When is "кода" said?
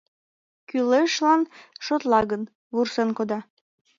3.17-3.39